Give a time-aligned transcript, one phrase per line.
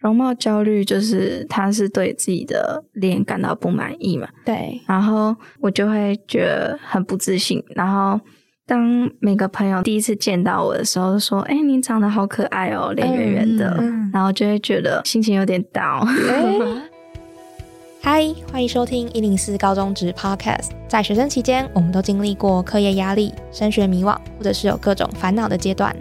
[0.00, 7.62] 容貌焦虑就是他是对自己的脸感到不满意嘛，对，然后我就会觉得很不自信。
[7.74, 8.20] 然后
[8.64, 13.76] 当每个朋友第一次见到我的时候，说：“哎，你长得好可爱哦，脸圆圆的。”
[14.14, 16.06] 然后就会觉得心情有点 down。
[18.00, 20.68] 嗨，欢迎收听一零四高中职 Podcast。
[20.86, 25.94] 在学生期间，我们都经历过课业压力、升学迷惘，或者是有各种烦恼的阶段。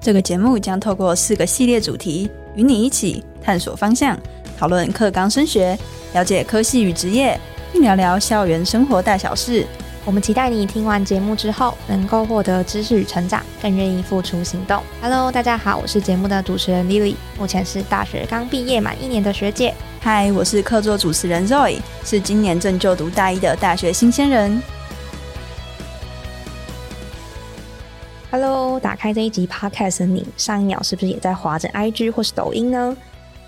[0.00, 3.24] 这个节目将透过四个系列主题，与你一起。
[3.42, 4.16] 探索方向，
[4.58, 5.76] 讨论课纲升学，
[6.12, 7.38] 了解科系与职业，
[7.72, 9.66] 并聊聊校园生活大小事。
[10.04, 14.82] 我们期待你听完节目之后，能够获得知识与成长，更愿意付出行动。
[15.00, 19.74] Hello，大家好，我是节目的主持人 Lily，目前是大学刚毕业满一年的学姐。
[20.00, 24.60] 嗨，我是客座主持人 Zoe，是今年正就读大一的大学新鲜人。
[28.32, 32.96] Hello，打开这一集 Podcast 的你，上一秒是不是也在划着 IG 或是抖音呢？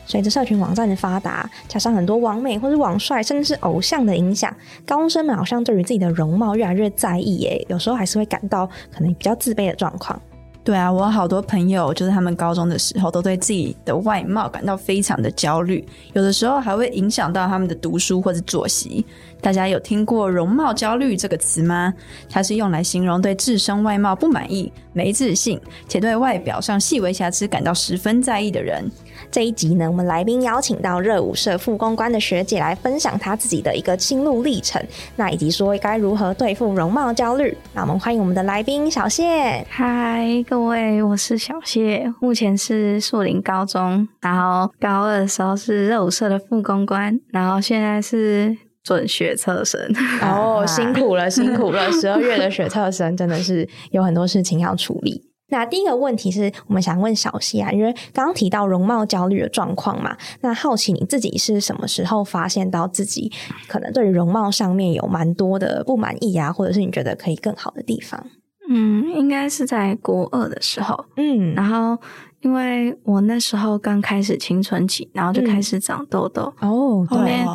[0.04, 4.54] 随着社群网站的发达，加上很多网美或是网帅，甚至是偶像的影响，
[4.84, 10.20] 高中生们好像对于自己的容貌越来越在意，耶，有时候还是会感到可能比较自卑的状况。
[10.64, 19.04] 对啊，我好多朋友就是他们高中的时候都对自己的外貌感到非常的焦虑，有的时候还会影响到他们的读书或者作息。
[19.42, 21.92] 大家有听过容貌焦虑这个词吗？
[22.30, 28.90] 它是用来形容对自身外貌不满意、没自信，且对外表上细微瑕疵感到十分在意的人。
[29.34, 34.80] 这一集呢，我们来宾邀请到热舞社副公关的学姐来分享她自己的一个心路历程，
[35.16, 37.52] 那以及说该如何对付容貌焦虑。
[37.72, 39.66] 那我们欢迎我们的来宾小谢。
[39.68, 49.80] 嗨，各位，我是小谢，目前是树林高中，然后高二的时候是热舞社的副公关，然后现在是准学测生。
[50.22, 51.90] 哦，辛苦了，辛苦了！
[51.90, 55.24] 十二月的学测生真的是有很多事情要处理。
[55.54, 63.30] 那第一个问题是我们想问小溪啊，因为刚刚提到容貌焦虑的状况嘛，那好奇你自己是什么时候发现到自己
[63.68, 68.26] 可能对容貌上面有蛮多的不满意啊，或者是你觉得可以更好的地方？
[68.68, 71.96] 嗯，应该是在国二的时候，嗯，然后
[72.40, 77.46] 因为我那时候刚开始青春期，然后就开始长痘痘哦，后面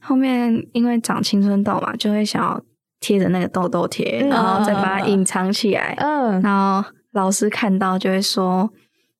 [0.00, 2.58] 后面因为长青春痘嘛，就会想要
[3.00, 6.88] 贴着那个痘痘贴，然后再把它隐藏起来，嗯，然后。
[7.12, 8.70] 老师看到就会说：“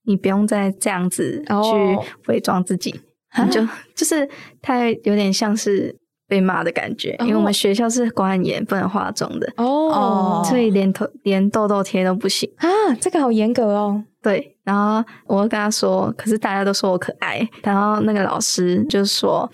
[0.04, 3.00] 你不用再这样子去伪装自己，
[3.38, 3.60] 你就
[3.94, 4.28] 就是
[4.60, 5.94] 他有点像是
[6.26, 12.68] 被骂的感觉，因为我们学校是管很严，不能化妆的哦，所以连头连痘痘贴都不行啊，
[13.00, 14.02] 这个好严格哦。
[14.22, 19.50] 对，然后我跟他说，可是大家都说我可爱，然后那个老师就说。”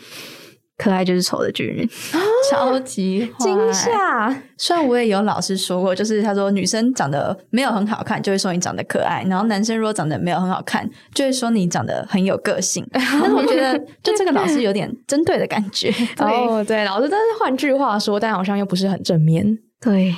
[0.79, 1.89] 可爱就是丑的巨人，
[2.51, 4.31] 超级惊吓。
[4.57, 12.87] 虽然我也有老师说过，就是他说女生长得没有很好看，就会说你长得可爱；然后男生如果长得没有很好看，就会说你长得很有个性。
[12.95, 15.93] 但是我觉得，就这个老师有点针对的感觉。
[16.19, 19.59] 哦，对，老师，但是换句话说，但好像又不是很正面。
[19.81, 20.15] 对，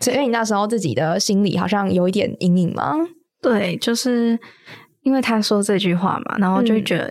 [0.00, 2.94] 所以因为你那时候自己的心里好像有一点阴影吗？
[3.42, 4.38] 对，就是
[5.02, 7.10] 因为他说这句话嘛，然后就会觉得。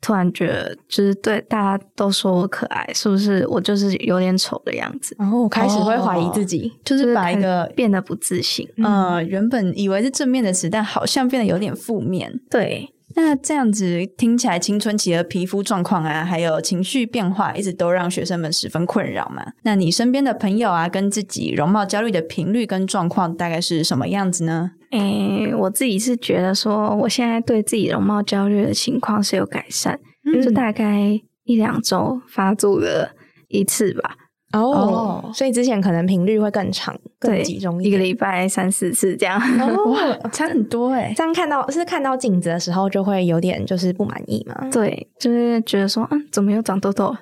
[0.00, 5.16] 突然觉得，就是对大家都说我可爱，是不是我就是有点丑的样子？
[5.18, 8.68] 然后我开始会怀疑自己，就是把一个变得不自信。
[8.76, 12.40] 嗯，原本以为是正面的词，但好像变得有点负面。
[12.48, 19.44] 对，那这样子听起来，青春期的皮肤状况啊，还有情绪变化，一直都让学生们十分困扰嘛。
[19.62, 24.72] 那你身边的朋友啊，跟自己容貌焦虑的频率跟状况，大概是什么样子呢？
[24.90, 29.98] 诶，我自己是觉得说，我现在对自己容貌焦虑的情况是有改善，
[30.42, 33.12] 就大概一两周发作了
[33.48, 34.16] 一次吧。
[34.54, 39.38] 哦，所以之前可能频率会更长、更集中，一个礼拜三四次这样。
[39.90, 41.12] 哇，差很多哎！
[41.14, 44.70] 这样看到是看到镜子的时候，就会有点就是不满意嘛？
[44.72, 47.14] 对，就是觉得说，嗯，怎么又长痘痘？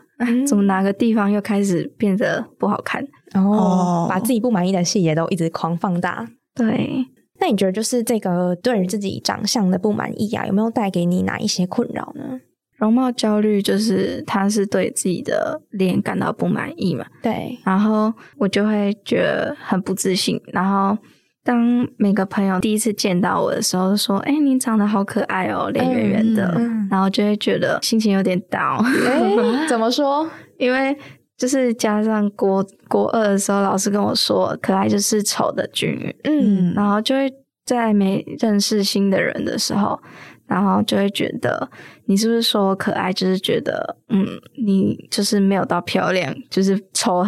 [0.47, 3.05] 怎么哪个地方又开始变得不好看？
[3.35, 6.29] 哦，把自己不满意的细节都一直狂放大。
[6.55, 7.05] 对。
[7.47, 12.41] 那你觉得就是这个对于自己长相的不满意啊，有没有带给你哪一些困扰呢？
[12.77, 17.07] 容貌焦虑就是他是对自己的脸感到不满意嘛？
[17.23, 17.57] 对。
[17.65, 20.43] 然后我就会觉得很不自信。
[20.53, 20.99] 然后
[21.45, 26.53] 当每个朋友第一次见到我的时候，说：“哎，你长得好可爱哦，脸圆圆的。”
[26.91, 28.83] 然后就会觉得心情有点 down。
[29.71, 30.29] 怎么说？
[30.59, 30.99] 因为。
[31.37, 37.33] 就是加上国国二的时候，老师跟我说，可爱就是丑的均匀，嗯，然后就会
[37.65, 40.01] 在没认识新的人的时候，
[40.47, 41.69] 然后就会觉得
[42.07, 44.27] 你是不是说我可爱，就是觉得嗯，
[44.65, 47.27] 你就是没有到漂亮，就是丑，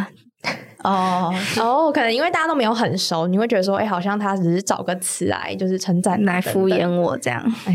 [0.85, 7.43] 哦哦，可能因为大家都没有很熟，你会觉得说，哎，好像他只是找个词来就是称赞来敷衍我这样。
[7.67, 7.75] 哎，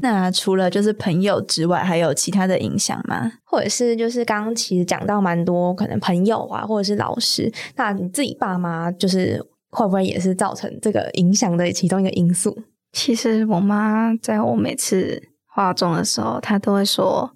[0.00, 3.30] 那除了就是朋友之外，还有其他的影响吗？
[3.44, 12.56] 或者是就是刚刚其实讲到蛮多，可能朋友啊，或者是老师，那你自己爸妈就是会不会也是造成这个影响的其中一个因素？
[12.92, 15.22] 其实我妈在我每次
[15.54, 17.30] 化妆的时候，她都会说：“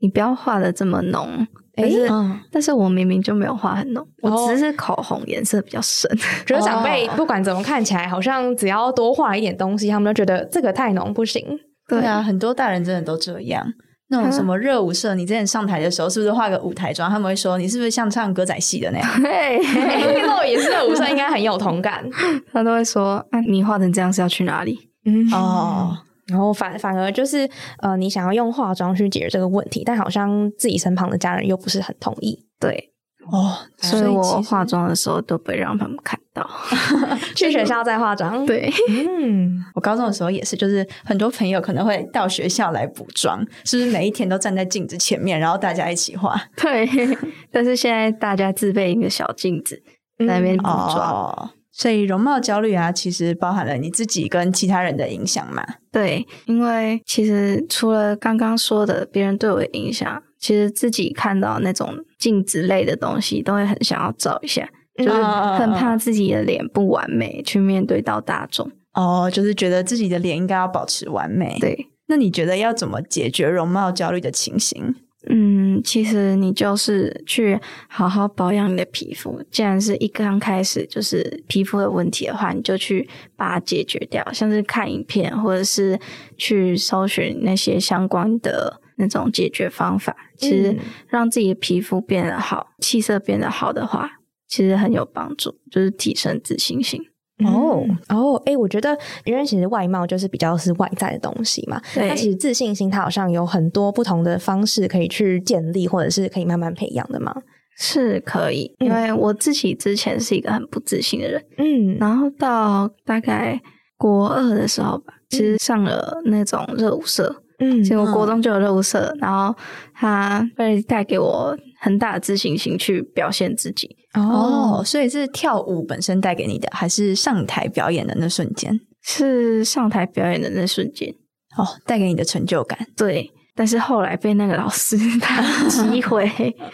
[0.00, 1.46] 你不要化的这么浓。”
[1.76, 2.08] 但是，
[2.52, 6.10] 但是我明明就没有画很浓，我只是口红颜色比较深。
[6.46, 11.44] 觉得长辈不管怎么看起来，好像只要多画一点东西，他们都觉得这个太浓不行。
[11.88, 13.66] 对啊，很多大人真的都这样。
[14.08, 17.10] 那种什么热舞社，你之前上台的时候是不是画个舞台妆？
[17.10, 19.22] 他们会说你是不是像唱歌仔戏的那样？
[19.22, 22.04] 对，那也是热舞社，应该很有同感。
[22.52, 25.96] 他都会说：“啊，你画成这样是要去哪里？”嗯哦。
[26.26, 27.48] 然后反反而就是
[27.78, 32.46] 呃，你想要用化妆去解决这个问题，但好像自己身旁的家人又不是很同意。
[32.58, 32.90] 对
[33.30, 36.46] 哦，所以我化妆的时候都不会让他们看到。
[37.34, 38.44] 去学校再化妆。
[38.44, 46.38] 对，嗯，我高中的时候也是，就是很多朋友可能会到学校来补妆，是不是每一天都站在镜子前面，然后大家一起化？
[46.56, 46.86] 对，
[47.50, 49.82] 但是现在大家自备一个小镜子
[50.18, 51.50] 在那边补妆。
[51.76, 55.66] 所以容貌焦虑啊，其实包含了你自己跟其他人的影响嘛？
[55.90, 68.70] 对，因为其实除了刚刚说的别人对我的影响，其实自己看到那种镜子类的东西，都会很想要照一下，就是很怕自己的脸不完美去面对到大众。
[68.92, 71.58] 哦，就是觉得自己的脸应该要保持完美。
[71.60, 74.94] 对，那你觉得要怎么解决容貌焦虑的情形？
[75.28, 79.42] 嗯，其实你就是去好好保养你的皮肤。
[79.50, 85.98] 既然是一刚开始就是皮肤的问题的话，你就去把它解决掉，像是看影片或者是
[86.36, 90.14] 去搜寻那些相关的那种解决方法。
[90.36, 90.76] 其实
[91.08, 94.10] 让自己的皮肤变得好，气色变得好的话，
[94.46, 97.00] 其实很有帮助，就是提升自信心。
[97.44, 107.34] 哦哦，哎，我觉得因为其实外貌就是比较是外在的东西嘛，那其实自信心它好像有很多不同的方式可以去建立，或者是可以慢慢培养的嘛。
[107.76, 113.60] 是可以，因为我自己之前是一个很不自信的人，嗯，然后到大概
[113.96, 117.42] 国二的时候吧，其实上了那种热舞社。
[117.58, 119.54] 嗯，结果国中就有热舞社，然后
[119.94, 123.96] 他会带给我很大的自信心去表现自己。
[124.14, 128.80] 哦，所以是跳舞本身带给你的，还是上台表演的那瞬间？
[129.02, 131.12] 是上台表演的那瞬间。
[131.56, 132.78] 哦，带给你的成就感。
[132.96, 136.28] 对，但是后来被那个老师 他击毁。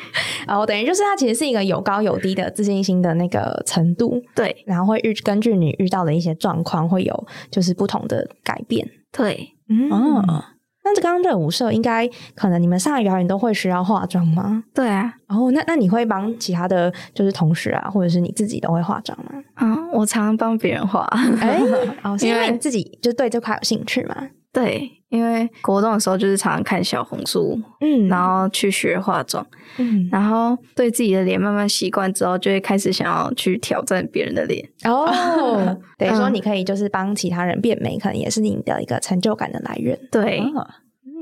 [0.49, 4.19] 哦，等于就是他其实是一个有高有低的自信心的那个程度。
[4.35, 8.87] 对，然后会遇根据你遇到的一些状况，会有就是不同的改变。
[9.12, 9.91] 对，嗯。
[10.90, 14.64] 那这刚刚热舞社应该可能你们上来表演都会需要化妆吗？
[14.75, 19.40] 对啊，哦，那那你会帮其他的就是同事啊，或者是你自己都会化妆吗？
[19.54, 21.08] 啊，我常常帮别人化，
[21.40, 21.60] 哎，
[22.02, 24.16] 哦，因为你自己就对这块有兴趣嘛。
[24.52, 29.47] 对，因为活动的时候就是常常看小红书，嗯，然后去学化妆，
[29.77, 34.67] 嗯，然后对自己的脸慢慢习惯之后，就会开始想要去挑战别人的脸。
[34.85, 35.07] 哦，
[35.99, 39.99] 等于说你可以就是帮其他人变美，可能也是你的一个成就感的来源。
[40.11, 40.43] 对。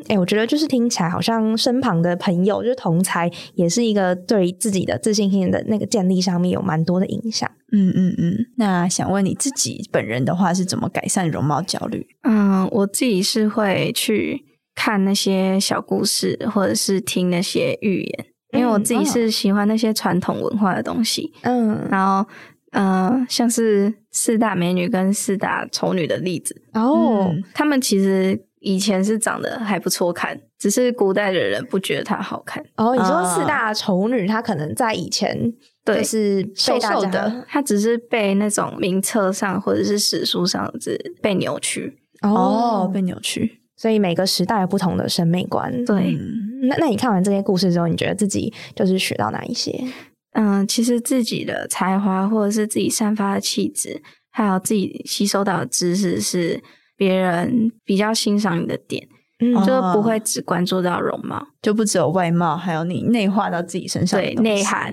[0.06, 7.50] 哎，我觉得就是听起来好像身旁的朋友，就是同才，也是一个对自己的自信心的那个建立上面有蛮多的影响。
[7.72, 8.46] 嗯嗯嗯。
[8.56, 12.06] 那想问你自己本人的话，是怎么改善容貌焦虑？
[12.22, 21.32] 嗯，我自己是会去看那些小故事，或者是听那些寓言，因为我自己是喜欢那些传统文化的东西。
[21.42, 22.28] 嗯，然后
[22.72, 28.47] 嗯，像是四大美女跟四大丑女的例子，哦，他们其实。
[28.60, 32.64] 以前是长得还不错看，只是古代的人不觉得她好看。
[32.76, 35.52] 哦，你说四大丑女，她可能在以前
[35.84, 41.98] 对是瘦瘦的，她只是被那种名册上或者是史书上是被扭曲。
[42.22, 45.84] 哦，被扭曲，所以每个时代有不同的审美观。
[45.84, 46.18] 对，
[46.62, 49.80] 那那你看完这些故事之后，你觉得自己就是学到哪一些？
[50.32, 56.60] 嗯，其实自己的才华或者是自己散发的气质，还有自己吸收到的知识是。
[56.98, 64.92] 别人比较欣赏你的点，嗯就不会只关注到容貌，就不只有外貌，还有你内化到自己身上对内涵。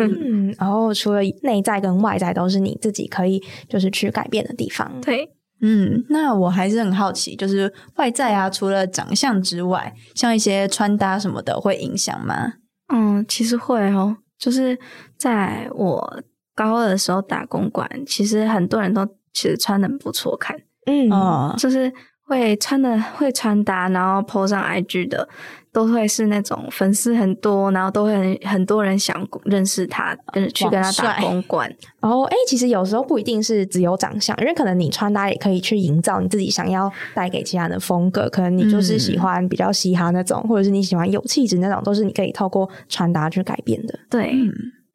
[0.58, 5.00] 然后除了内在跟外在，都是你自己可以就是去改变的地方。
[5.00, 5.28] 对，
[5.62, 12.52] 嗯，那我还是很好奇，就是外在啊，除了长相之外，像一些穿搭什么的，会影响吗？
[12.92, 14.18] 嗯，其实会哦。
[14.38, 14.78] 就是
[15.16, 16.22] 在我
[16.54, 20.54] 高二的时候打工馆，其实很多人都其实穿的不错看。
[20.86, 21.92] 嗯，就是
[22.24, 25.28] 会穿的会穿搭，然后 po 上 IG 的，
[25.72, 31.70] 都会是那种粉丝很多，然后都会很很多人想认识他，跟去跟他打公关。
[32.00, 38.28] 哦，哎，其实有时候不一定是只有长相，因为可能你穿搭也可以去营造你自己想要带给其他人的风格。
[38.28, 43.98] 可能你就是喜欢比较嘻哈那种，或者是你喜欢有气质那种，都是你可以透过穿搭去改变的。
[44.10, 44.34] 对。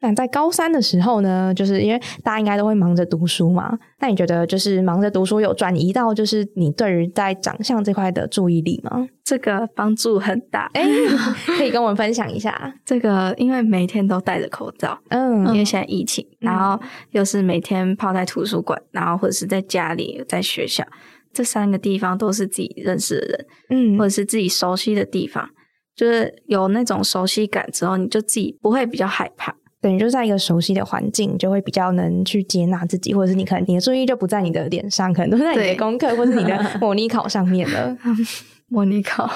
[0.01, 3.77] 那在高三的时候呢，就是因为大家应该都会忙着读书嘛。
[4.00, 9.08] 那你觉得，就是忙着读书有转移到就是你对于在长相这块的注意力吗？
[9.24, 10.84] 这个帮助很大，哎，
[11.55, 12.74] 可以跟我们分享一下。
[12.84, 16.77] 这个因为每天都戴着口罩，嗯，因为现在疫情，然后
[17.12, 20.84] 又是每天泡在图书馆，然后或者是在家里、在学校，
[21.31, 25.48] 这三个地方都是自己认识的人，嗯，或者是自己熟悉的地方，
[25.96, 29.55] 就是有那种熟悉感之后，你就自己不会比较害怕。
[29.81, 37.97] 等于就在一个熟悉的环境，就会比较能去接纳自己，或者是你可能你的注意力就不在你的脸上，可能都在你的功课或者你的 模拟考上面了。
[38.69, 39.29] 模拟考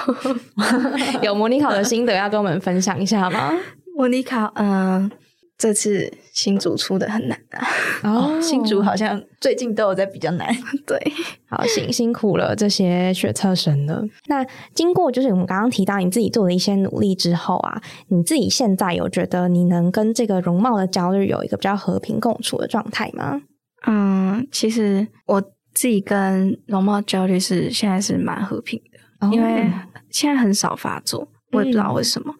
[1.20, 3.52] 有模拟考的心得要跟我们分享一下吗？
[3.96, 5.10] 模拟考，嗯。
[5.58, 7.66] 这次新竹出的很难啊！
[8.04, 10.54] 哦， 新竹好像最近都有在比较难。
[10.86, 11.00] 对，
[11.48, 14.04] 好辛辛苦了这些学测生了。
[14.26, 14.44] 那
[14.74, 23.40] 经过就是我们刚刚提到你自己做的一些努力之后啊，你自己现在有觉得你能跟这个容貌的焦虑有一个比较和平共处的状态吗？
[23.86, 25.40] 嗯，其实我
[25.72, 28.78] 自己跟容貌焦虑是现在是蛮和平
[29.20, 29.70] 的，因为
[30.10, 32.34] 现在很少发作，我也不知道为什么。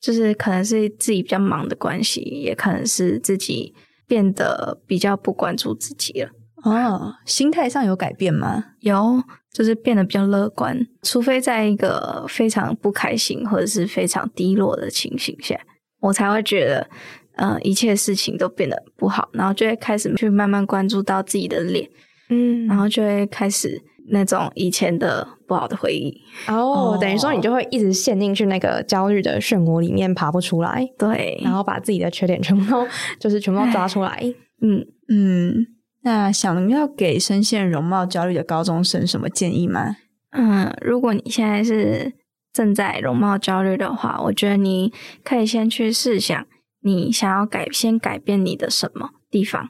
[0.00, 3.74] 就是可能是自己比较忙的关系，也可能是自己
[4.06, 6.30] 变得比较不关注自己了。
[6.64, 8.64] 哦，心态上有改变吗？
[8.80, 10.78] 有，就是变得比较乐观。
[11.02, 15.58] 除非在一个非常不开心或者是非常低落的情形下，
[16.00, 16.90] 我才会觉得，
[17.36, 21.88] 呃，一切事情都变得不好，然后就会开始去慢慢关注到自己的脸，
[22.28, 23.82] 嗯，然后就会开始。
[24.12, 26.16] 那种以前的不好的回忆
[26.46, 32.86] 哦，等于说你就会一直陷进去那个焦虑的漩涡里面爬不出来，对，然后把自己的缺点全部都
[33.18, 34.22] 就是全部都抓出来，
[34.62, 35.66] 嗯 嗯。
[36.02, 39.96] 那想要给深陷容貌焦虑的高中生什么建议吗？
[40.30, 42.12] 嗯，如果你现在是
[42.54, 44.92] 正在容貌焦虑的话，我觉得你
[45.24, 46.46] 可以先去试想，
[46.82, 49.68] 你想要改先改变你的什么地方。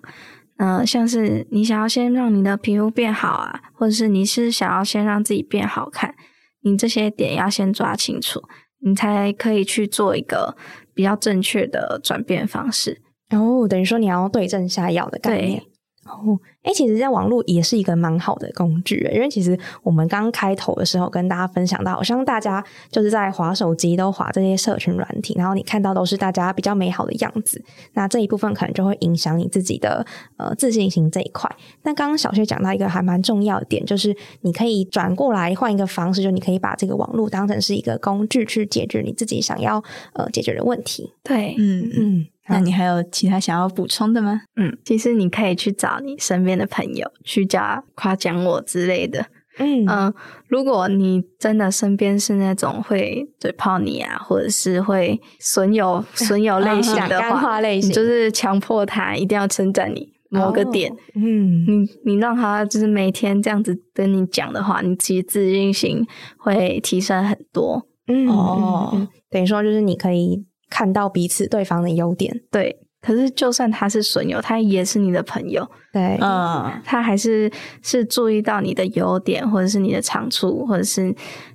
[0.63, 6.15] 嗯，像是你想要先让你的皮肤变好啊，或者是你是想要先让自己变好看，
[6.61, 8.43] 你这些点要先抓清楚，
[8.81, 10.55] 你才可以去做一个
[10.93, 13.01] 比较正确的转变方式。
[13.31, 15.63] 哦，等于说你要对症下药的概念。
[16.05, 27.65] 哦，哎，其实，在网络也是一个蛮好的工具，因为其实我们刚开头的时候跟大家分享到，好像大家就是在划手机都划这些社群软体，然后你看到都是大家比较美好的样子，
[27.95, 30.05] 那这一部分可能就会影响你自己的
[30.37, 31.51] 呃自信心这一块。
[31.83, 41.15] 那刚刚小薛讲到一个还蛮重要的点，就是你可以转过来换一个方式，就你可以把这个网络当成是一个工具去解决你自己想要呃解决的问题。
[41.25, 42.27] 对，嗯嗯。
[42.49, 44.41] 那你还有其他想要补充的吗？
[44.57, 49.27] 嗯，其实你可以去找你身边的朋友去加夸奖我之类的。
[49.59, 50.15] 嗯嗯，
[50.49, 60.91] 如果你真的身边是那种会嘴炮你啊，或者是会损友 损友类型的话，类型就是强迫他一定要称赞你某个点。
[61.15, 66.07] 嗯，你你让他就是每天这样子跟你讲的话，你其实自信心
[66.39, 67.87] 会提升很多。
[68.07, 70.47] 嗯哦，等于说就是你可以。
[70.73, 72.79] 看到彼此对方的优点，对。
[73.01, 76.19] 可是就算他是损友，他也是你的朋友，对。
[76.21, 77.51] 嗯，他还是
[77.83, 81.15] 是注意到你的优点，或者是你的长处，或者是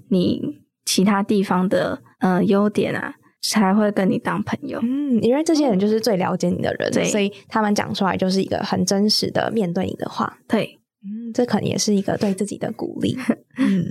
[0.09, 0.41] 你
[0.85, 4.79] 其他地方的呃优点啊，才会跟你当朋友。
[4.81, 10.39] 嗯，因为这些人就是最了解你的人，所以他们讲出来就是一个很真实的面对你的话。
[10.47, 13.15] 对，嗯，这可能也是一个对自己的鼓励。
[13.59, 13.85] 嗯，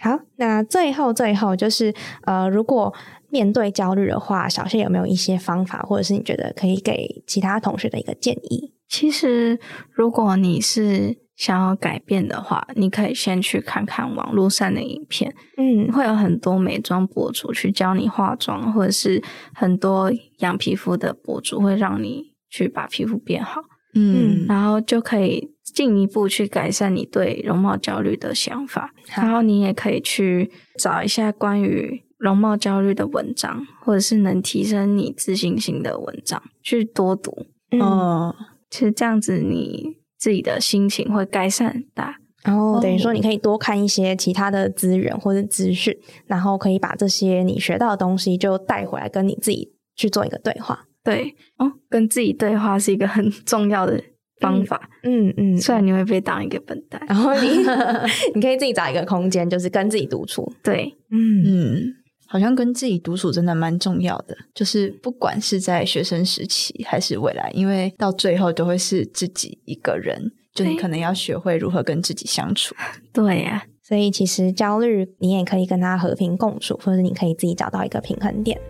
[0.00, 1.92] 好，那最后最后就是
[2.22, 2.94] 呃，如果。
[3.34, 8.72] 面对焦虑的话，小谢有没有一些方法，或者是你觉得可以给其他同学的一个建议？
[8.88, 9.58] 其实，
[9.90, 19.20] 如果你是想要改变的话，你可以先去看看网络上的影片，嗯，会有很多美妆博主去教你化妆，或者是
[19.52, 23.60] 很多养皮肤的博主会让你去把皮肤变好，
[23.96, 28.94] 嗯，然后就可以进一步去改善你对容貌焦虑的想法。
[29.16, 32.03] 然后你也可以去找一下关于。
[32.18, 37.46] 容貌焦虑的文章，或者是能提升你自信心的文章，去多读。
[37.70, 38.32] 嗯，
[38.70, 42.16] 其实这样子你自己的心情会改善很大。
[42.44, 50.84] 然后等于说，你可以多看一些其他的资源或者资讯，然后可以把这些你学到的东西就带回来，跟你自己去做一个对话。
[51.02, 53.98] 对，哦，跟自己对话是一个很重要的
[54.40, 54.90] 方法。
[55.04, 57.48] 嗯嗯，虽然你会被当一个笨蛋，然后你
[58.36, 60.52] 你可以自己找一个空间，就是跟自己独处。
[60.62, 61.94] 对，嗯嗯。
[62.34, 72.74] 好像跟自己独处真的蛮重要的，就是不管是在学生时期还是未来，因为到最后都会是自己一个人，就你可能要学会如何跟自己相处。
[73.12, 78.60] 对呀，所以其实焦虑你也可以跟他和平共处，或者你可以自己找到一个平衡点。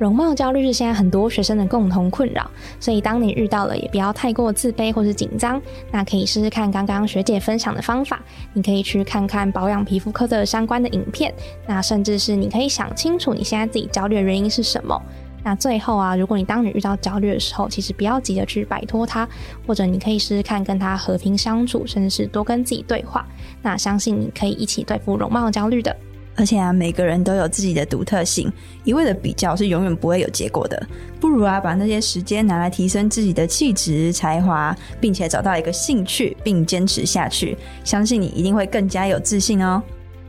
[0.00, 5.60] 容貌焦虑是现在很多学生的共同困扰，所以当你遇到了，也不要太过自卑或是紧张。
[5.92, 8.18] 那可以试试看刚刚学姐分享的方法，
[8.54, 11.30] 你可以去看看保养皮肤科的相关的影片，
[11.66, 14.98] 那甚至是你可以想清楚你现在自己焦虑的原因是什么。
[15.44, 19.28] 那最后啊，如果你当你遇到焦虑的时候，其实不要急着去摆脱它，
[19.66, 23.26] 或者你可以试试看跟他和平相处，甚至是多跟自己对话。
[23.60, 25.94] 那相信你可以一起对付容貌焦虑的。
[26.40, 28.50] 而且啊，每个人都有自己的独特性，
[28.82, 30.82] 一味的比较是永远不会有结果的。
[31.20, 39.82] 不如啊，把那些时间拿来提升自己的气质、才华，并且找到一个兴趣，并坚持下去，相信你一定会更加有自信哦。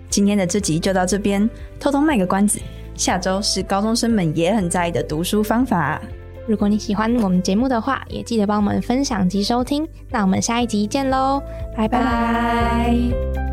[0.09, 1.49] 今天的这集就到这边，
[1.79, 2.59] 偷偷卖个关子，
[2.93, 6.01] 下周是高中生们也很在意的读书方法。
[6.45, 9.87] 如果你喜欢我们节目的话，也记得帮我们分享及收听。
[10.09, 11.41] 那我们下一集见喽，
[11.77, 13.50] 拜拜。